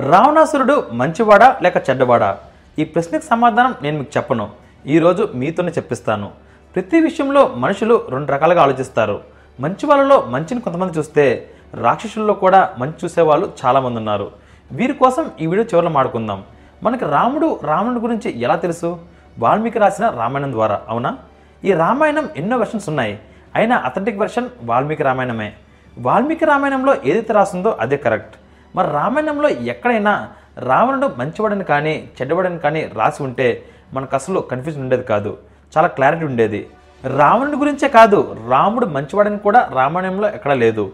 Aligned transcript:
రావణాసురుడు 0.00 0.84
మంచివాడా 0.92 1.58
లేక 1.62 1.76
చెడ్డవాడా? 1.90 2.38
ఈ 2.78 2.84
ప్రశ్నకు 2.84 3.24
సమాధానం 3.24 3.74
నేను 3.82 3.98
మీకు 3.98 4.10
చెప్పను. 4.16 4.50
ఈరోజు 4.86 5.28
మీతోనే 5.34 5.68
చెప్పిస్తాను. 5.68 6.30
ప్రతి 6.74 7.00
విషయంలో 7.00 7.46
మనుషులు 7.56 8.06
రెండు 8.08 8.32
రకాలుగా 8.32 8.62
ఆలోచిస్తారు. 8.62 9.20
మంచి 9.60 9.86
వాళ్ళలో 9.86 10.22
మంచిని 10.22 10.60
కొంతమంది 10.60 10.98
చూస్తే 10.98 11.50
రాక్షసుల్లో 11.74 12.34
కూడా 12.34 12.74
మంచి 12.78 12.92
చూసేవాళ్ళు 13.04 13.52
చాలామంది 13.64 13.98
ఉన్నారు. 13.98 14.30
వీరి 14.72 14.92
కోసం 14.92 15.30
ఈ 15.40 15.46
వీడియో 15.46 15.66
చివరిలో 15.66 15.92
మాడుకుందాం 15.92 16.44
మనకి 16.82 17.04
రాముడు 17.04 17.60
రావణుడి 17.64 18.00
గురించి 18.00 18.40
ఎలా 18.40 18.56
తెలుసు? 18.56 18.98
వాల్మీకి 19.38 19.78
రాసిన 19.78 20.08
రామాయణం 20.08 20.52
ద్వారా 20.52 20.80
అవునా? 20.88 21.18
ఈ 21.64 21.72
రామాయణం 21.72 22.28
ఎన్నో 22.36 22.56
వెర్షన్స్ 22.56 22.88
ఉన్నాయి. 22.88 23.18
అయినా 23.54 23.76
అథెంటిక్ 23.76 24.18
వెర్షన్ 24.18 24.48
వాల్మీకి 24.64 25.02
రామాయణమే. 25.02 25.52
వాల్మీకి 25.98 26.44
రామాయణంలో 26.44 26.94
ఏదైతే 27.04 27.32
రాసిందో 27.32 27.76
అదే 27.80 27.96
కరెక్ట్ 27.96 28.36
మరి 28.76 28.90
రామాయణంలో 28.90 29.48
ఎక్కడైనా 29.48 30.28
రావణుడు 30.58 31.10
మంచివాడని 31.16 31.64
కానీ 31.64 32.10
చెడ్డవాడని 32.20 32.58
కానీ 32.58 32.90
రాసి 32.94 33.22
ఉంటే 33.22 33.62
మనకు 33.92 34.14
అసలు 34.14 34.40
కన్ఫ్యూజన్ 34.40 34.82
ఉండేది 34.82 35.02
కాదు. 35.02 35.38
చాలా 35.76 35.88
క్లారిటీ 35.88 36.24
ఉండేది. 36.24 36.68
రావణుడి 37.16 37.56
గురించే 37.56 37.88
కాదు 37.88 38.36
రాముడు 38.48 38.86
మంచివాడని 38.86 39.38
కూడా 39.38 39.70
రామాయణంలో 39.72 40.28
ఎక్కడ 40.28 40.52
లేదు. 40.52 40.92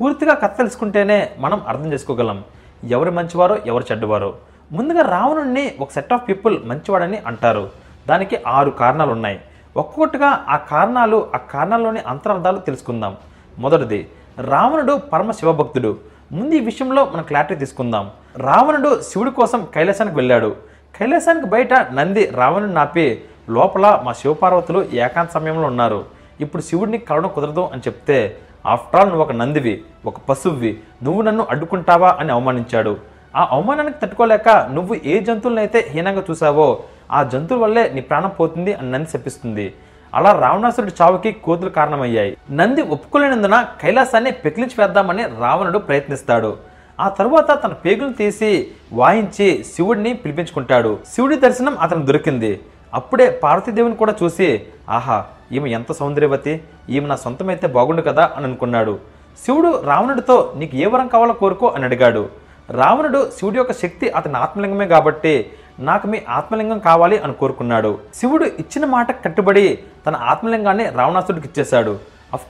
పూర్తిగా 0.00 0.34
కథ 0.34 0.50
తెలుసుకుంటేనే 0.56 1.30
మనం 1.38 1.62
అర్థం 1.68 1.92
చేసుకోగలం. 1.92 2.44
ఎవరు 2.84 3.10
మంచివారో 3.10 3.58
ఎవరు 3.66 3.84
చెడ్డవారో. 3.92 4.34
ముందుగా 4.72 5.02
రావణుడిని 5.02 5.74
ఒక 5.80 5.90
సెట్ 5.90 6.12
ఆఫ్ 6.12 6.28
పీపుల్ 6.28 6.64
మంచివాడని 6.64 7.18
అంటారు. 7.26 7.70
దానికి 8.08 8.38
ఆరు 8.46 8.70
కారణాలు 8.70 9.12
ఉన్నాయి. 9.12 9.40
ఒక్కొక్కటిగా 9.76 10.44
ఆ 10.48 10.56
కారణాలు 10.56 11.30
ఆ 11.34 11.38
కారణాల్లోని 11.38 12.00
అంతరార్థాలు 12.06 12.58
తెలుసుకుందాం. 12.58 13.16
మొదటిది 13.58 14.08
రావణుడు 14.40 15.00
పరమ 15.12 15.30
శివభక్తుడు. 15.30 15.96
ముందు 16.32 16.54
ఈ 16.54 16.60
విషయంలో 16.60 17.04
మనం 17.04 17.22
క్లారిటీ 17.22 17.54
తీసుకుందాం. 17.54 18.10
రావణుడు 18.36 19.02
శివుడి 19.02 19.30
కోసం 19.30 19.66
కైలాసానికి 19.74 20.16
వెళ్ళాడు. 20.16 20.56
కైలాసానికి 21.00 21.46
బయట 21.46 21.74
నంది 21.74 22.26
రావణుని 22.26 22.74
నాపి 22.74 23.24
లోపల 23.50 24.02
మా 24.04 24.12
శివపార్వతులు 24.12 24.88
ఏకాంత 24.92 25.30
సమయంలో 25.30 25.68
ఉన్నారు. 25.68 26.04
ఇప్పుడు 26.40 26.62
శివుడిని 26.62 26.98
కలవడం 26.98 27.30
కుదరదు 27.34 27.68
అని 27.72 27.82
చెప్తే 27.86 28.36
ఆఫ్టర్ 28.66 29.00
ఆల్ 29.00 29.08
నువ్వు 29.08 29.24
ఒక 29.24 29.32
నందివి 29.32 29.82
ఒక 30.06 30.18
పశువువి 30.18 30.78
నువ్వు 31.02 31.22
నన్ను 31.22 31.46
అడ్డుకుంటావా? 31.50 32.16
అని 32.20 32.32
అవమానించాడు. 32.32 32.96
ఆ 33.36 33.48
అవమానానికి 33.50 33.98
తట్టుకోలేక 34.02 34.48
నువ్వు 34.72 34.96
ఏ 35.04 35.20
జంతువులనైతే 35.20 35.86
హీనంగా 35.88 36.22
చూసావో 36.30 36.82
ఆ 37.12 37.22
జంతువుల 37.22 37.62
వల్లే 37.62 37.90
నీ 37.94 38.00
ప్రాణం 38.00 38.28
పోతుంది 38.40 38.72
అని 38.72 38.90
నంది 38.90 39.10
శపిస్తుంది. 39.10 39.74
అలా 40.16 40.30
రావణాసురుడి 40.40 40.92
చావుకి 41.02 41.32
కోతులు 41.32 41.70
కారణమయ్యాయి. 41.70 42.36
నంది 42.50 42.82
ఒప్పుకోలేనందున 42.82 43.66
కైలాసాన్ని 43.80 44.30
పెకిలించి 44.30 44.76
వేద్దామని 44.78 45.22
రావణుడు 45.40 45.78
ప్రయత్నిస్తాడు. 45.78 46.56
ఆ 47.00 47.08
తరువాత 47.08 47.62
తన 47.64 47.72
పేగులు 47.72 48.12
తీసి 48.12 48.68
వాయించి 48.92 49.64
శివుడిని 49.74 50.12
పిలిపించుకుంటాడు. 50.14 50.98
శివుడి 51.14 51.36
దర్శనం 51.36 51.78
అతను 51.78 52.04
దొరికింది. 52.04 52.60
అప్పుడే 52.94 53.30
పార్వతీదేవిని 53.30 53.96
కూడా 53.96 54.14
చూసి 54.22 54.62
ఆహా 54.88 55.24
ఈమె 55.52 55.70
ఎంత 55.70 55.92
సౌందర్యవతి 55.92 56.60
ఈమె 56.90 57.06
నా 57.06 57.16
సొంతమైతే 57.16 57.66
బాగుండు 57.66 58.02
కదా 58.02 58.30
అని 58.36 58.46
అనుకున్నాడు. 58.46 58.98
శివుడు 59.46 59.82
రావణుడితో 59.84 60.52
నీకు 60.56 60.76
ఏ 60.76 60.86
వరం 60.86 61.08
కావాలో 61.08 61.32
కోరుకో 61.32 61.66
అని 61.68 61.84
అడిగాడు. 61.84 62.28
రావణుడు 62.70 63.30
శివుడి 63.38 63.58
యొక్క 63.58 63.72
శక్తి 63.72 64.10
అతని 64.10 64.36
ఆత్మలింగమే 64.36 64.86
కాబట్టి 64.86 65.50
నాకు 65.78 66.06
మీ 66.06 66.22
ఆత్మలింగం 66.28 66.78
కావాలి 66.78 67.18
అని 67.18 67.32
కోరుకున్నాడు. 67.32 67.98
శివుడు 68.14 68.44
ఇచ్చిన 68.44 68.84
మాట 68.84 69.24
కట్టుబడి 69.24 69.78
తన 70.06 70.16
ఆత్మలింగాన్ని 70.16 70.84
రావణాసుడికి 70.90 71.48
ఇచ్చేశాడు. 71.48 71.98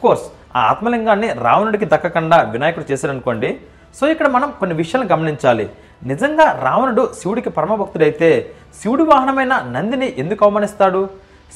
కోర్స్ 0.02 0.24
ఆ 0.56 0.60
ఆత్మలింగాన్ని 0.60 1.28
రావణుడికి 1.32 1.84
దక్కకుండా 1.84 2.42
వినాయకుడు 2.42 2.92
చేశాడనుకోండి. 2.92 3.60
సో 4.00 4.06
ఇక్కడ 4.06 4.26
మనం 4.26 4.52
కొన్ని 4.60 4.76
విషయాలను 4.76 5.08
గమనించాలి. 5.12 5.70
నిజంగా 6.04 6.46
రావణుడు 6.62 7.10
శివుడికి 7.20 7.50
పరమభక్తుడైతే 7.50 8.50
శివుడి 8.82 9.02
వాహనమైన 9.02 9.64
నందిని 9.66 10.14
ఎందుకు 10.18 10.44
అవమానిస్తాడు? 10.44 11.08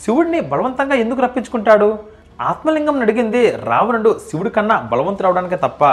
శివుడిని 0.04 0.40
బలవంతంగా 0.40 0.94
ఎందుకు 0.94 1.20
రప్పించుకుంటాడు? 1.20 1.98
ఆత్మలింగం 2.40 3.00
అడిగింది 3.00 3.50
రావణుడు 3.50 4.20
శివుడి 4.30 4.50
కన్నా 4.50 4.80
బలవంతుడు 4.92 5.28
అవడానికే 5.28 5.56
తప్ప 5.56 5.84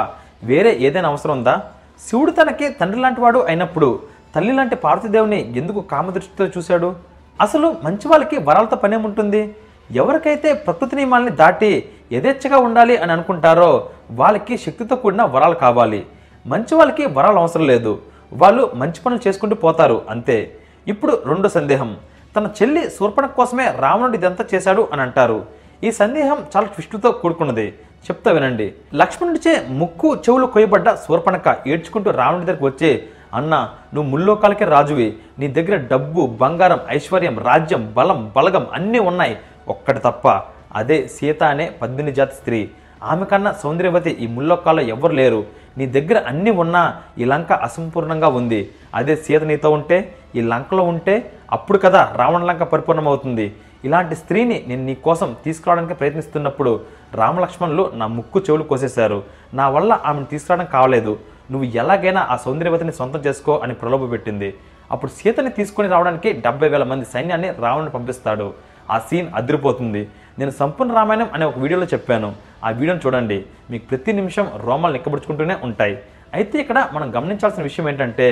వేరే 0.43 0.77
ఏదైనా 0.79 1.09
అవసరం 1.09 1.37
ఉందా? 1.37 1.61
శివుడు 2.09 2.31
తనకి 2.31 2.69
తండ్రి 2.69 3.01
లాంటి 3.01 3.21
వాడు 3.21 3.39
అయినప్పుడు 3.39 3.99
తల్లి 4.35 4.53
లాంటి 4.53 4.75
పార్వతీదేవిని 4.75 5.57
ఎందుకు 5.57 5.81
కామదృష్టితో 5.81 6.45
చూశాడు? 6.57 6.95
అసలు 7.41 7.75
మంచి 7.83 8.07
వాళ్ళకి 8.07 8.37
వరాలతో 8.37 8.75
పనేముంటుంది? 8.75 9.55
ఎవరికైతే 9.91 10.53
ప్రకృతి 10.53 10.95
నియమాల్ని 10.95 11.31
దాటి 11.31 11.89
యథేచ్ఛగా 12.11 12.57
ఉండాలి 12.57 12.97
అని 12.97 13.11
అనుకుంటారో 13.11 13.89
వాళ్ళకి 14.11 14.57
శక్తితో 14.57 14.95
కూడిన 14.95 15.23
వరాలు 15.23 15.53
కావాలి. 15.55 16.05
మంచి 16.45 16.75
వాళ్ళకి 16.75 17.05
వరాలు 17.05 17.37
అవసరం 17.37 17.67
లేదు. 17.67 18.01
వాళ్ళు 18.33 18.71
మంచి 18.75 18.99
పనులు 19.05 19.27
చేసుకుంటూ 19.27 19.55
పోతారు 19.55 20.01
అంతే. 20.09 20.55
ఇప్పుడు 20.87 21.21
రెండో 21.25 21.49
సందేహం. 21.49 21.97
తన 22.35 22.49
చెల్లి 22.61 22.89
శూర్పణ 22.89 23.25
కోసమే 23.25 23.73
రావణుడు 23.79 24.17
ఇదంతా 24.17 24.45
చేశాడు 24.53 24.87
అని 24.93 25.01
అంటారు. 25.01 25.45
ఈ 25.83 25.91
సందేహం 25.91 26.37
చాలా 26.55 26.67
ట్విస్టుతో 26.67 27.11
కూడుకున్నది. 27.11 27.67
చెప్తా 28.07 28.31
వినండి. 28.31 28.73
లక్ష్మణుడిచే 28.95 29.67
ముక్కు 29.69 30.15
చెవులు 30.15 30.45
కొయ్యబడ్డ 30.45 30.93
శూర్పణఖ 30.93 31.57
ఏడ్చుకుంటూ 31.67 32.11
రావణుడి 32.11 32.45
దగ్గరికి 32.45 32.65
వచ్చి 32.65 33.03
అన్న 33.33 33.69
నువ్వు 33.93 34.11
ముల్లోకాలకే 34.11 34.65
రాజువి. 34.65 35.17
నీ 35.39 35.47
దగ్గర 35.47 35.75
డబ్బు 35.75 36.37
బంగారం 36.41 36.79
ఐశ్వర్యం 36.89 37.39
రాజ్యం 37.39 37.93
బలం 37.97 38.31
బలగం 38.35 38.67
అన్నీ 38.73 38.99
ఉన్నాయి. 38.99 39.37
ఒక్కటి 39.67 39.99
తప్ప. 39.99 40.41
అదే 40.75 41.07
సీత 41.07 41.43
అనే 41.43 41.69
పద్మిని 41.69 42.11
జాతి 42.11 42.35
స్త్రీ. 42.35 42.69
ఆమె 43.03 43.25
కన్నా 43.25 43.51
సౌందర్యవతి 43.51 44.09
ఈ 44.09 44.27
ముల్లోకాల్లో 44.27 44.83
ఎవ్వరు 44.83 45.13
లేరు. 45.13 45.45
నీ 45.77 45.85
దగ్గర 45.85 46.23
అన్నీ 46.27 46.51
ఉన్నా 46.51 47.01
ఈ 47.17 47.25
లంక 47.25 47.51
అసంపూర్ణంగా 47.51 48.27
ఉంది. 48.27 48.71
అదే 48.95 49.15
సీత 49.15 49.43
నీతో 49.43 49.71
ఉంటే 49.71 50.15
ఈ 50.35 50.41
లంకలో 50.41 50.83
ఉంటే 50.83 51.33
అప్పుడు 51.51 51.77
కదా 51.77 52.13
రావణ 52.15 52.43
లంక 52.43 52.63
పరిపూర్ణమవుతుంది. 52.63 53.55
ఇలాంటి 53.85 54.15
స్త్రీని 54.15 54.63
నేను 54.67 54.85
నీ 54.85 54.95
కోసం 54.95 55.35
తీసుకురావడానికి 55.45 55.93
ప్రయత్నిస్తున్నప్పుడు 55.93 56.79
రామలక్ష్మణులు 57.13 57.91
నా 57.93 58.07
ముక్కు 58.07 58.39
చెవులు 58.39 58.63
కోసేశారు. 58.63 59.23
నా 59.53 59.69
వల్ల 59.69 59.99
ఆమెను 60.05 60.25
తీసుకురావడం 60.25 60.67
కావలేదు. 60.73 61.19
నువ్వు 61.51 61.65
ఎలాగైనా 61.81 62.21
ఆ 62.33 62.35
సౌందర్యవతిని 62.45 62.93
సొంతం 62.99 63.21
చేసుకో 63.27 63.53
అని 63.65 63.73
ప్రలోభ 63.81 64.11
పెట్టింది. 64.13 64.49
అప్పుడు 64.93 65.11
సీతని 65.17 65.51
తీసుకొని 65.57 65.87
రావడానికి 65.93 66.29
డెబ్బై 66.45 66.67
వేల 66.73 66.83
మంది 66.91 67.05
సైన్యాన్ని 67.13 67.49
రావణుని 67.63 67.91
పంపిస్తాడు. 67.95 68.47
ఆ 68.93 68.97
సీన్ 69.07 69.29
అదిరిపోతుంది. 69.39 70.01
నేను 70.39 70.51
సంపూర్ణ 70.59 70.91
రామాయణం 70.97 71.29
అనే 71.35 71.45
ఒక 71.51 71.57
వీడియోలో 71.63 71.87
చెప్పాను. 71.93 72.29
ఆ 72.65 72.69
వీడియోని 72.79 73.01
చూడండి. 73.05 73.37
మీకు 73.71 73.85
ప్రతి 73.91 74.11
నిమిషం 74.19 74.45
రోమాలు 74.67 74.95
నిక్కబడుచుకుంటూనే 74.97 75.57
ఉంటాయి. 75.67 75.95
అయితే 76.37 76.55
ఇక్కడ 76.63 76.79
మనం 76.95 77.07
గమనించాల్సిన 77.17 77.63
విషయం 77.67 77.85
ఏంటంటే 77.91 78.27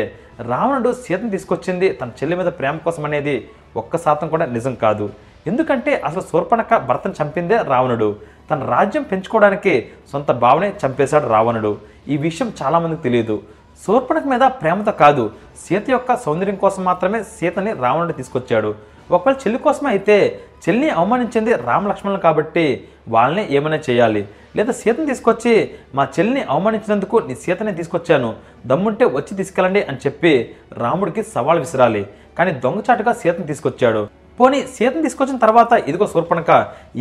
రావణుడు 0.51 0.89
సీతను 1.03 1.31
తీసుకొచ్చింది 1.35 1.87
తన 1.99 2.09
చెల్లి 2.19 2.35
మీద 2.39 2.49
ప్రేమ 2.59 2.77
కోసం 2.85 3.03
అనేది 3.09 3.35
ఒక్క 3.81 3.97
శాతం 4.05 4.27
కూడా 4.33 4.45
నిజం 4.55 4.73
కాదు. 4.85 5.05
ఎందుకంటే 5.49 5.91
అసలు 6.07 6.23
శూర్పణక 6.29 6.77
భర్తను 6.89 7.15
చంపిందే 7.19 7.57
రావణుడు. 7.71 8.09
తన 8.51 8.65
రాజ్యం 8.65 9.03
పెంచుకోవడానికి 9.03 9.87
సొంత 10.11 10.31
భావనే 10.31 10.73
చంపేశాడు 10.81 11.27
రావణుడు. 11.27 11.77
ఈ 12.07 12.17
విషయం 12.17 12.51
చాలామందికి 12.61 13.01
తెలియదు. 13.01 13.43
శూర్పణకు 13.85 14.27
మీద 14.27 14.41
ప్రేమతో 14.41 14.91
కాదు 14.91 15.31
సీత 15.67 15.89
యొక్క 15.89 16.15
సౌందర్యం 16.15 16.55
కోసం 16.55 16.83
మాత్రమే 16.83 17.23
సీతని 17.23 17.73
రావణుడు 17.73 18.13
తీసుకొచ్చాడు. 18.13 18.75
ఒకవేళ 19.11 19.35
చెల్లి 19.37 19.59
కోసమే 19.59 19.89
అయితే 19.89 20.39
చెల్లిని 20.63 20.89
అవమానించింది 20.89 21.53
రామలక్ష్మణులు 21.53 22.19
కాబట్టి 22.19 22.87
వాళ్ళని 23.07 23.53
ఏమైనా 23.55 23.79
చేయాలి. 23.89 24.27
లేదా 24.55 24.71
సీతను 24.71 25.05
తీసుకొచ్చి 25.05 25.71
మా 25.95 26.07
చెల్లిని 26.19 26.43
అవమానించినందుకు 26.49 27.17
నీ 27.27 27.35
సీతని 27.35 27.75
తీసుకొచ్చాను. 27.75 28.35
దమ్ముంటే 28.65 29.05
వచ్చి 29.05 29.37
తీసుకెళ్ళండి 29.37 29.83
అని 29.83 29.97
చెప్పి 30.05 30.55
రాముడికి 30.73 31.23
సవాల్ 31.23 31.59
విసిరాలి. 31.59 32.07
కానీ 32.37 32.51
దొంగచాటుగా 32.51 33.13
సీతను 33.13 33.47
తీసుకొచ్చాడు. 33.47 34.07
పోనీ 34.39 34.59
సీతను 34.75 35.01
తీసుకొచ్చిన 35.01 35.37
తర్వాత 35.37 35.73
ఇదిగో 35.89 36.05
శూర్పణక 36.13 36.51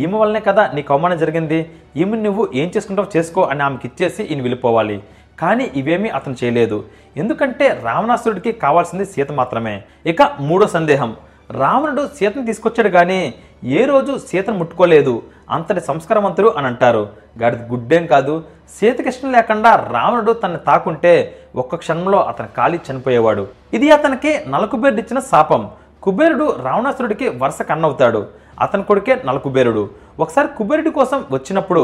ఈమె 0.03 0.17
వల్లనే 0.17 0.39
కదా 0.39 0.63
నీకు 0.75 0.89
అవమానం 0.93 1.17
జరిగింది. 1.23 1.59
ఈమె 2.01 2.17
నువ్వు 2.17 2.43
ఏం 2.61 2.71
చేసుకుంటావు 2.77 3.17
చేసుకో 3.17 3.41
అని 3.51 3.63
ఆమెకి 3.63 3.85
ఇచ్చేసి 3.89 4.23
ఈయన 4.23 4.41
వెళ్ళిపోవాలి. 4.41 4.97
కానీ 5.41 5.71
ఇవేమీ 5.75 6.09
అతను 6.09 6.35
చేయలేదు. 6.43 6.77
ఎందుకంటే 7.17 7.81
రావణాసురుడికి 7.83 8.51
కావాల్సింది 8.51 9.05
సీత 9.05 9.31
మాత్రమే. 9.31 9.75
ఇక 10.05 10.21
మూడో 10.39 10.67
సందేహం. 10.67 11.15
రావణుడు 11.51 12.03
సీతను 12.17 12.45
తీసుకొచ్చాడు 12.45 12.89
కానీ 12.89 13.33
ఏ 13.63 13.81
రోజు 13.85 14.13
సీతను 14.29 14.57
ముట్టుకోలేదు. 14.57 15.13
అంతటి 15.55 15.81
సంస్కారవంతుడు 15.81 16.49
అని 16.57 16.67
అంటారు. 16.67 17.03
గాడిది 17.41 17.63
గుడ్డేం 17.71 18.05
కాదు. 18.13 18.43
సీతకి 18.77 19.09
ఇష్టం 19.09 19.31
లేకుండా 19.31 19.71
రావణుడు 19.95 20.33
తనని 20.33 20.57
తాకుంటే 20.57 21.13
ఒక్క 21.55 21.75
క్షణంలో 21.75 22.19
అతని 22.31 22.47
కాలి 22.57 22.79
చనిపోయేవాడు. 22.87 23.47
ఇది 23.73 23.89
అతనికి 23.91 24.31
నలకుబేరుడు 24.47 25.01
ఇచ్చిన 25.01 25.19
శాపం. 25.19 25.63
కుబేరుడు 26.05 26.45
రావణాసురుడికి 26.63 27.29
వరుస 27.29 27.61
కన్నవుతాడు. 27.61 28.21
అతని 28.61 28.83
కొడుకే 28.83 29.13
నలకుబేరుడు. 29.25 29.83
ఒకసారి 30.19 30.47
కుబేరుడి 30.57 30.91
కోసం 30.97 31.25
వచ్చినప్పుడు 31.31 31.81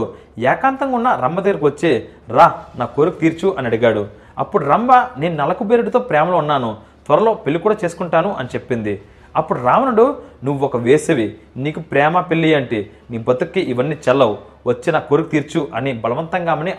ఏకాంతంగా 0.51 0.95
ఉన్న 0.95 1.19
రమ్మ 1.23 1.39
దగ్గరకు 1.39 1.65
వచ్చి 1.65 1.91
రా 2.29 2.45
నా 2.75 2.85
కోరిక 2.85 3.19
తీర్చు 3.21 3.55
అని 3.57 3.67
అడిగాడు. 3.67 4.07
అప్పుడు 4.37 4.65
రంభ 4.65 4.91
నేను 4.91 5.35
నలకుబేరుడితో 5.35 5.99
ప్రేమలో 5.99 6.37
ఉన్నాను. 6.37 6.69
త్వరలో 7.05 7.33
పెళ్ళి 7.33 7.59
కూడా 7.59 7.75
చేసుకుంటాను 7.85 8.33
అని 8.39 8.49
చెప్పింది. 8.55 9.01
అప్పుడు 9.35 9.59
రావణుడు 9.59 10.05
నువ్వు 10.43 10.65
ఒక 10.65 10.77
వేసవి 10.77 11.27
నీకు 11.57 11.79
ప్రేమ 11.79 12.21
పెళ్ళి 12.29 12.53
అంటే 12.53 12.79
నీ 13.11 13.17
బతుక్కి 13.17 13.61
ఇవన్నీ 13.73 13.97
చల్లవు. 14.07 14.37
వచ్చి 14.67 14.91
నా 14.93 14.99
కోరిక 14.99 15.29
తీర్చు 15.31 15.67
అని 15.75 15.93
బలవంతంగా 15.93 16.51
ఆమెని 16.51 16.73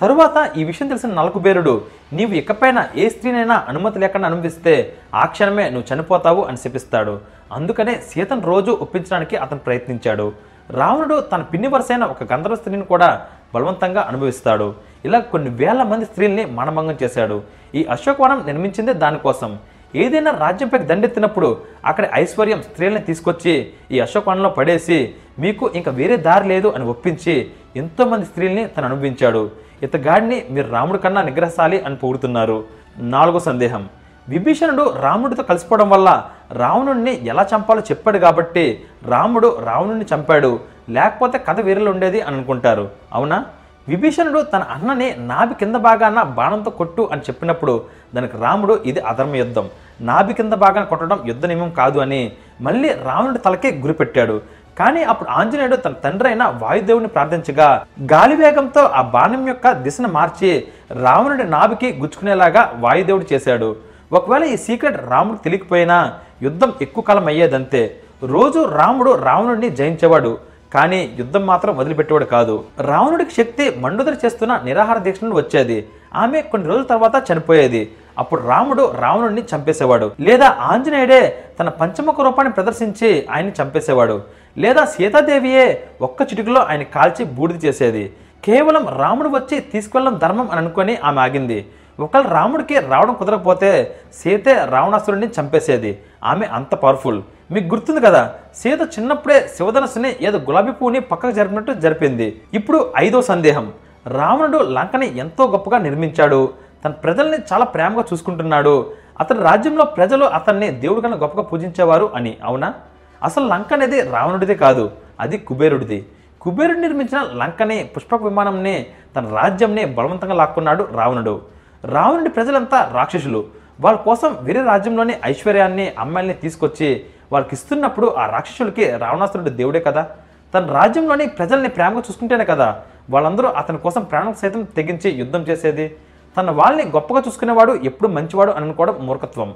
తరువాత 0.00 0.56
ఈ 0.56 0.64
విషయం 0.64 0.88
తెలిసిన 0.88 1.14
నలకుబేరుడు 1.14 1.84
నీవు 2.12 2.32
ఇకపైన 2.32 2.88
ఏ 2.96 3.08
స్త్రీనైనా 3.08 3.64
అనుమతి 3.68 3.98
లేకుండా 3.98 4.26
అనుమతిస్తే 4.26 4.94
ఆ 5.14 5.24
క్షణమే 5.24 5.70
నువ్వు 5.70 5.94
చనిపోతావు 5.94 6.44
అని 6.44 6.56
శపిస్తాడు. 6.56 7.20
అందుకనే 7.52 8.02
సీతను 8.08 8.40
రోజు 8.40 8.70
ఒప్పించడానికి 8.70 9.36
అతను 9.36 9.58
ప్రయత్నించాడు. 9.58 10.32
రావణుడు 10.70 11.20
తన 11.20 11.42
పిన్ని 11.42 11.68
వరుసైన 11.68 12.04
ఒక 12.04 12.32
గంధర్వ 12.32 12.54
స్త్రీని 12.54 12.82
కూడా 12.82 13.26
బలవంతంగా 13.54 14.00
అనుభవిస్తాడు. 14.08 14.74
ఇలా 15.04 15.18
కొన్ని 15.18 15.50
వేల 15.50 15.82
మంది 15.82 16.04
స్త్రీల్ని 16.04 16.44
మానభంగం 16.44 16.96
చేశాడు. 17.02 17.42
ఈ 17.74 17.84
అశోకవనం 17.84 18.42
నిర్మించిందే 18.46 18.92
దానికోసం. 18.92 19.58
ఏదైనా 19.94 20.30
రాజ్యంపై 20.30 20.78
దండెత్తినప్పుడు 20.78 21.56
అక్కడ 21.84 22.08
ఐశ్వర్యం 22.14 22.62
స్త్రీల్ని 22.62 23.00
తీసుకొచ్చి 23.00 23.70
ఈ 23.90 24.00
అశోకవనంలో 24.00 24.48
పడేసి 24.48 25.14
మీకు 25.40 25.70
ఇంకా 25.74 25.90
వేరే 25.90 26.16
దారి 26.16 26.48
లేదు 26.48 26.72
అని 26.76 26.84
ఒప్పించి 26.84 27.50
ఎంతోమంది 27.76 28.26
స్త్రీల్ని 28.26 28.68
తను 28.68 28.84
అనుభవించాడు. 28.84 29.50
ఇతగాడిని 29.82 30.44
మీరు 30.50 30.70
రాముడి 30.70 30.98
కన్నా 30.98 31.22
నిగ్రహశాలి 31.22 31.80
అని 31.80 31.96
పొగుడుతున్నారు. 31.96 32.64
నాలుగో 32.98 33.40
సందేహం. 33.40 33.88
విభీషణుడు 34.28 34.94
రాముడితో 35.02 35.42
కలిసిపోవడం 35.42 35.90
వల్ల 35.90 36.24
రావణుణ్ణి 36.52 37.26
ఎలా 37.26 37.46
చంపాలో 37.56 37.80
చెప్పాడు 37.80 38.18
కాబట్టి 38.18 38.82
రాముడు 39.06 39.58
రావణుణ్ణి 39.64 40.04
చంపాడు. 40.14 40.60
లేకపోతే 40.88 41.38
కథ 41.38 41.60
వేరేలో 41.60 41.90
ఉండేది 41.90 42.20
అని 42.20 42.36
అనుకుంటారు. 42.36 42.88
అవునా? 43.12 43.44
విభీషణుడు 43.88 44.40
తన 44.40 44.58
అన్నని 44.58 45.14
నాభి 45.18 45.54
కింద 45.54 45.74
భాగాన 45.74 46.22
బాణంతో 46.22 46.70
కొట్టు 46.70 47.08
అని 47.12 47.20
చెప్పినప్పుడు 47.20 47.84
దానికి 48.14 48.36
రాముడు 48.36 48.80
ఇది 48.86 49.00
అధర్మ 49.00 49.34
యుద్ధం. 49.36 49.68
నాభి 50.00 50.34
కింద 50.34 50.52
భాగాన 50.52 50.84
కొట్టడం 50.84 51.18
యుద్ధ 51.26 51.46
నియమం 51.46 51.70
కాదు 51.70 51.98
అని 51.98 52.32
మళ్ళీ 52.60 52.88
రావణుడి 52.92 53.38
తలకే 53.38 53.70
గురిపెట్టాడు. 53.70 54.40
కానీ 54.78 55.02
అప్పుడు 55.02 55.30
ఆంజనేయుడు 55.30 55.76
తన 55.76 55.92
తండ్రి 55.92 56.28
అయిన 56.28 56.54
వాయుదేవుని 56.58 57.06
ప్రార్థించగా 57.06 57.84
గాలి 58.12 58.34
వేగంతో 58.36 58.80
ఆ 58.80 59.02
బాణం 59.02 59.48
యొక్క 59.48 59.72
దిశను 59.72 60.08
మార్చి 60.08 60.64
రావణుడి 61.02 61.44
నాభికి 61.44 61.92
గుచ్చుకునేలాగా 61.98 62.72
వాయుదేవుడు 62.78 63.26
చేశాడు. 63.32 63.76
ఒకవేళ 64.12 64.44
ఈ 64.44 64.56
సీక్రెట్ 64.56 65.10
రాముడు 65.10 65.38
తెలియకపోయినా 65.38 66.14
యుద్ధం 66.42 66.72
ఎక్కువ 66.82 67.04
కాలం 67.04 67.26
అయ్యేదంతే. 67.26 67.96
రోజు 68.22 68.64
రాముడు 68.64 69.14
రావణుడిని 69.14 69.68
జయించేవాడు. 69.76 70.38
కానీ 70.74 71.16
యుద్ధం 71.18 71.46
మాత్రం 71.46 71.76
వదిలిపెట్టేవాడు 71.76 72.24
కాదు. 72.24 72.64
రావణుడికి 72.80 73.30
శక్తి 73.30 73.74
మండుదర 73.78 74.14
చేస్తున్న 74.24 74.60
నిరాహార 74.64 74.98
దీక్ష 74.98 75.18
నుండి 75.24 75.36
వచ్చేది. 75.36 75.88
ఆమె 76.14 76.40
కొన్ని 76.40 76.68
రోజుల 76.68 76.82
తర్వాత 76.82 77.32
చనిపోయేది. 77.32 77.92
అప్పుడు 78.18 78.46
రాముడు 78.46 78.92
రావణుడిని 79.00 79.42
చంపేసేవాడు. 79.56 80.10
లేదా 80.20 80.56
ఆంజనేయుడే 80.60 81.44
తన 81.60 81.68
పంచముఖ 81.68 82.14
రూపాన్ని 82.20 82.52
ప్రదర్శించి 82.52 83.26
ఆయన్ని 83.30 83.52
చంపేసేవాడు. 83.62 84.22
లేదా 84.58 84.84
సీతాదేవియే 84.84 85.84
ఒక్క 86.02 86.22
చిటుకులో 86.22 86.60
ఆయన 86.60 86.82
కాల్చి 86.82 87.24
బూడిద 87.24 87.64
చేసేది. 87.64 88.12
కేవలం 88.44 88.86
రాముడు 88.98 89.28
వచ్చి 89.28 89.60
తీసుకెళ్ళడం 89.60 90.18
ధర్మం 90.18 90.50
అని 90.50 90.60
అనుకొని 90.60 90.96
ఆమె 91.04 91.20
ఆగింది. 91.20 91.66
ఒకవేళ 92.00 92.26
రాముడికి 92.26 92.78
రావడం 92.78 93.14
కుదరకపోతే 93.14 93.96
సీతే 94.14 94.64
రావణాసురుడిని 94.64 95.28
చంపేసేది. 95.40 95.98
ఆమె 96.24 96.46
అంత 96.46 96.74
పవర్ఫుల్ 96.74 97.22
మీకు 97.52 97.74
గుర్తుంది 97.74 98.00
కదా 98.00 98.34
సీత 98.56 98.80
చిన్నప్పుడే 98.80 99.50
శివధనస్సుని 99.56 100.16
ఏదో 100.20 100.38
గులాబీ 100.38 100.72
పువ్వుని 100.72 101.00
పక్కకు 101.00 101.32
జరిపినట్టు 101.32 101.72
జరిపింది. 101.72 102.42
ఇప్పుడు 102.54 102.92
ఐదో 102.96 103.22
సందేహం. 103.22 103.72
రావణుడు 104.06 104.58
లంకని 104.58 105.18
ఎంతో 105.18 105.46
గొప్పగా 105.46 105.78
నిర్మించాడు. 105.78 106.52
తన 106.84 106.90
ప్రజల్ని 106.90 107.38
చాలా 107.52 107.64
ప్రేమగా 107.64 108.04
చూసుకుంటున్నాడు. 108.12 108.92
అతని 109.20 109.42
రాజ్యంలో 109.42 109.84
ప్రజలు 109.84 110.24
అతన్ని 110.24 110.70
దేవుడి 110.70 111.00
కన్నా 111.00 111.16
గొప్పగా 111.16 111.42
పూజించేవారు 111.42 112.10
అని 112.14 112.36
అవునా? 112.44 112.74
అసలు 113.22 113.48
లంక 113.48 113.72
అనేది 113.72 114.00
రావణుడిది 114.00 114.54
కాదు 114.54 114.90
అది 115.20 115.38
కుబేరుడిది. 115.38 116.06
కుబేరుడు 116.40 116.78
నిర్మించిన 116.78 117.26
లంకనే 117.34 117.90
పుష్పక 117.96 118.22
విమానంనే 118.22 118.86
తన 119.16 119.28
రాజ్యంనే 119.28 119.84
బలవంతంగా 119.84 120.34
లాక్కున్నాడు 120.34 120.88
రావణుడు. 120.92 121.40
రావణుడి 121.84 122.30
ప్రజలంతా 122.30 122.90
రాక్షసులు. 122.94 123.44
వాళ్ళ 123.80 123.98
కోసం 123.98 124.36
వేరే 124.40 124.62
రాజ్యంలోని 124.62 125.14
ఐశ్వర్యాన్ని 125.24 125.92
అమ్మాయిల్ని 125.98 126.34
తీసుకొచ్చి 126.34 127.04
వాళ్ళకి 127.32 127.54
ఇస్తున్నప్పుడు 127.54 128.14
ఆ 128.18 128.26
రాక్షసులకి 128.26 128.90
రావణాసురుడు 128.90 129.50
దేవుడే 129.50 129.80
కదా. 129.80 130.06
తన 130.54 130.66
రాజ్యంలోని 130.72 131.26
ప్రజల్ని 131.26 131.68
ప్రేమగా 131.68 131.98
చూసుకుంటేనే 131.98 132.44
కదా. 132.44 132.82
వాళ్ళందరూ 133.10 133.48
అతని 133.48 133.78
కోసం 133.78 134.02
ప్రాణం 134.02 134.34
సైతం 134.34 134.62
తెగించి 134.62 135.10
యుద్ధం 135.10 135.40
చేసేది. 135.42 135.96
తన 136.36 136.50
వాళ్ళని 136.50 136.84
గొప్పగా 136.84 137.22
చూసుకునేవాడు 137.26 137.72
ఎప్పుడు 137.84 138.08
మంచివాడు 138.08 138.50
అని 138.50 138.64
అనుకోవడం 138.64 139.06
మూర్ఖత్వం. 139.06 139.54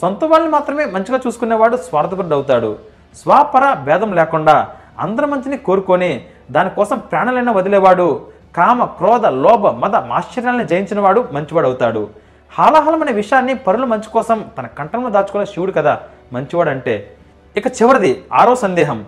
సొంత 0.00 0.24
వాళ్ళని 0.24 0.52
మాత్రమే 0.52 0.84
మంచిగా 0.84 1.20
చూసుకునేవాడు 1.26 1.76
స్వార్థపరుడు 1.76 2.34
అవుతాడు. 2.34 2.78
స్వాపర 3.22 3.74
భేదం 3.74 4.12
లేకుండా 4.12 4.68
అందరి 4.98 5.26
మంచిని 5.26 5.56
కోరుకొని 5.56 6.26
దానికోసం 6.50 6.98
ప్రాణాలైనా 6.98 7.52
వదిలేవాడు 7.52 8.26
కామ 8.56 8.84
క్రోధ 8.84 9.26
లోభ 9.26 9.66
మద 9.66 9.96
మాశ్చర్యాలను 9.96 10.62
జయించినవాడు 10.62 11.28
మంచివాడు 11.32 11.66
అవుతాడు. 11.66 12.08
హాలాహలం 12.58 13.02
అనే 13.02 13.12
విషయాన్ని 13.12 13.54
పరుల 13.54 13.84
మంచి 13.84 14.08
కోసం 14.12 14.44
తన 14.58 14.66
కంఠంలో 14.66 15.10
దాచుకునే 15.10 15.44
శివుడు 15.44 15.72
కదా 15.72 16.00
మంచివాడు 16.32 16.70
అంటే 16.70 17.16
ఇక 17.56 17.66
చివరిది 17.66 18.24
ఆరో 18.32 18.54
సందేహం. 18.54 19.04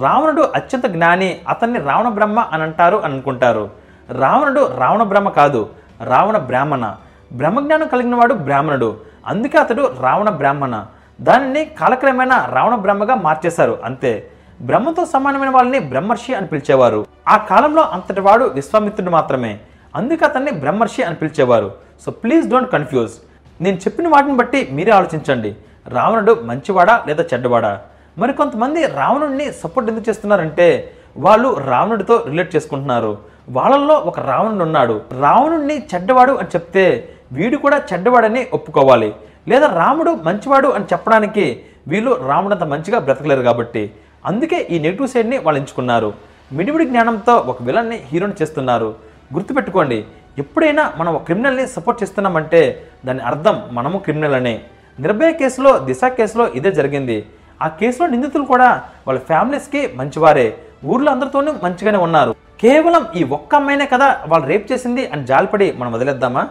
రావణుడు 0.00 0.42
అత్యంత 0.54 0.86
జ్ఞాని 0.86 1.40
అతన్ని 1.48 1.78
రావణ 1.78 2.08
బ్రహ్మ 2.08 2.38
అని 2.52 2.62
అంటారు 2.62 2.96
అని 2.96 3.12
అనుకుంటారు. 3.14 3.70
రావణుడు 4.18 4.70
రావణ 4.76 5.02
బ్రహ్మ 5.02 5.28
కాదు 5.28 5.68
రావణ 6.04 6.36
బ్రాహ్మణ. 6.38 6.94
బ్రహ్మజ్ఞానం 7.32 7.88
కలిగిన 7.88 8.14
వాడు 8.14 8.34
బ్రాహ్మణుడు. 8.34 8.96
అందుకే 9.26 9.58
అతడు 9.58 9.90
రావణ 10.00 10.30
బ్రాహ్మణ. 10.30 10.86
దానిని 11.20 11.64
కాలక్రమేణా 11.64 12.48
రావణ 12.52 12.74
బ్రహ్మగా 12.74 13.14
మార్చేశారు 13.14 13.78
అంతే. 13.84 14.30
బ్రహ్మతో 14.60 15.04
సమానమైన 15.04 15.50
వాళ్ళని 15.50 15.78
బ్రహ్మర్షి 15.78 16.34
అని 16.34 16.46
పిలిచేవారు. 16.46 17.06
ఆ 17.28 17.36
కాలంలో 17.36 17.82
అంతటి 17.82 18.20
వాడు 18.20 18.44
విశ్వామిత్రుడు 18.44 19.10
మాత్రమే. 19.10 19.58
అందుకే 19.94 20.24
అతన్ని 20.24 20.50
బ్రహ్మర్షి 20.50 21.02
అని 21.02 21.14
పిలిచేవారు. 21.14 21.74
సో 22.06 22.10
ప్లీజ్ 22.10 22.48
డోంట్ 22.48 22.72
కన్ఫ్యూజ్ 22.72 23.12
నేను 23.60 23.76
చెప్పిన 23.76 24.08
వాటిని 24.08 24.32
బట్టి 24.32 24.68
మీరే 24.72 24.92
ఆలోచించండి. 24.92 25.56
రావణుడు 25.88 26.36
మంచివాడా 26.44 27.04
లేదా 27.08 27.22
చెడ్డవాడా? 27.34 27.80
మరి 28.18 28.32
కొంతమంది 28.32 28.86
రావణుడిని 28.86 29.52
సపోర్ట్ 29.52 29.90
ఎందుకు 29.90 30.10
చేస్తున్నారంటే 30.10 30.92
వాళ్ళు 31.16 31.58
రావణుడితో 31.58 32.24
రిలేట్ 32.26 32.56
చేసుకుంటున్నారు. 32.56 33.18
వాళ్ళల్లో 33.48 33.94
ఒక 33.94 34.20
రావణుడు 34.20 34.64
ఉన్నాడు. 34.64 35.00
రావణుడిని 35.20 35.86
చెడ్డవాడు 35.94 36.32
అని 36.32 36.48
చెప్తే 36.48 37.08
వీడు 37.32 37.56
కూడా 37.56 37.82
చెడ్డవాడని 37.92 38.46
ఒప్పుకోవాలి. 38.52 39.14
లేదా 39.50 39.66
రాముడు 39.80 40.10
మంచివాడు 40.28 40.68
అని 40.76 40.86
చెప్పడానికి 40.92 41.44
వీళ్ళు 41.92 42.12
రాముడంత 42.28 42.64
మంచిగా 42.72 42.98
బ్రతకలేరు 43.06 43.42
కాబట్టి 43.48 43.82
అందుకే 44.30 44.58
ఈ 44.70 44.78
నెగిటివ్ 44.84 45.12
సైడ్ని 45.12 45.36
వాళ్ళు 45.44 45.58
ఎంచుకున్నారు. 45.60 46.10
మిడిమిడి 46.58 46.84
జ్ఞానంతో 46.90 47.34
ఒక 47.52 47.62
విలన్ని 47.62 47.98
హీరోని 48.10 48.36
చేస్తున్నారు. 48.40 48.88
గుర్తుపెట్టుకోండి 49.34 49.98
ఎప్పుడైనా 50.42 50.84
మనం 50.98 51.10
ఒక 51.16 51.22
క్రిమినల్ని 51.28 51.64
సపోర్ట్ 51.76 52.02
చేస్తున్నామంటే 52.02 52.60
దాని 53.06 53.22
అర్థం 53.30 53.56
మనము 53.78 53.98
క్రిమినల్ 53.98 54.36
అనే 54.40 54.54
నిర్భయ 55.00 55.30
కేసులో 55.40 55.70
దిశ 55.88 56.04
కేసులో 56.18 56.44
ఇదే 56.58 56.70
జరిగింది. 56.78 57.18
ఆ 57.64 57.68
కేసులో 57.80 58.06
నిందితులు 58.12 58.44
కూడా 58.52 58.68
వాళ్ళ 59.06 59.20
ఫ్యామిలీస్కి 59.30 59.80
మంచివారే. 60.00 60.46
ఊర్లో 60.84 61.12
అందరితోనూ 61.12 61.52
మంచిగానే 61.64 61.98
ఉన్నారు. 61.98 62.32
కేవలం 62.60 63.02
ఈ 63.16 63.24
ఒక్క 63.36 63.54
అమ్మాయినే 63.54 63.86
కదా 63.94 64.08
వాళ్ళు 64.28 64.46
రేప్ 64.52 64.72
చేసింది 64.72 65.02
అని 65.12 65.26
జాలిపడి 65.30 65.66
మనం 65.80 65.92
వదిలేద్దామా? 65.92 66.44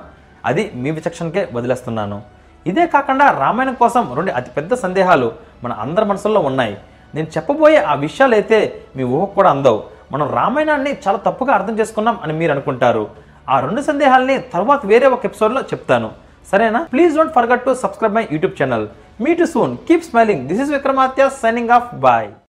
అది 0.45 0.71
మీ 0.75 0.91
విచక్షణకే 0.97 1.43
వదిలేస్తున్నాను. 1.53 2.17
ఇదే 2.65 2.87
కాకుండా 2.87 3.25
రామాయణం 3.41 3.73
కోసం 3.73 4.03
రెండు 4.17 4.31
అతిపెద్ద 4.31 4.73
సందేహాలు 4.73 5.31
మన 5.63 5.71
అందరి 5.71 6.05
మనసుల్లో 6.05 6.41
ఉన్నాయి. 6.41 6.77
నేను 7.15 7.27
చెప్పబోయే 7.37 7.79
ఆ 7.91 7.93
విషయాలు 8.05 8.33
అయితే 8.33 8.59
మీ 8.95 9.03
ఊహకు 9.03 9.33
కూడా 9.33 9.49
అందవు. 9.49 9.79
మనం 10.11 10.33
రామాయణాన్ని 10.37 10.91
చాలా 11.07 11.17
తప్పుగా 11.27 11.53
అర్థం 11.53 11.79
చేసుకున్నాం 11.79 12.19
అని 12.23 12.33
మీరు 12.33 12.51
అనుకుంటారు. 12.51 13.09
ఆ 13.49 13.59
రెండు 13.59 13.81
సందేహాల్ని 13.81 14.37
తర్వాత 14.53 14.81
వేరే 14.85 15.07
ఒక 15.07 15.25
ఎపిసోడ్లో 15.25 15.61
చెప్తాను. 15.61 16.09
సరేనా? 16.51 16.81
Please 16.93 17.15
don't 17.17 17.33
forget 17.33 17.65
to 17.65 17.73
subscribe 17.83 18.15
my 18.15 18.27
YouTube 18.31 18.61
channel 18.61 18.87
meet 19.21 19.33
you 19.35 19.45
soon 19.45 19.77
keep 19.87 20.03
smiling 20.03 20.47
this 20.47 20.61
is 20.61 20.71
Vikramatya 20.71 21.29
signing 21.41 21.69
off 21.69 21.95
bye 21.95 22.29